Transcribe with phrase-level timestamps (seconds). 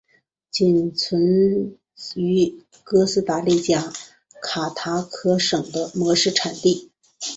[0.49, 3.93] 其仅存在于哥斯达黎加
[4.41, 6.89] 卡塔戈省的模式产地。